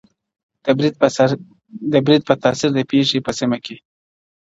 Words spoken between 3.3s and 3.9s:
سیمه کي